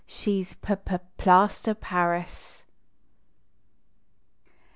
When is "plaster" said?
1.17-1.75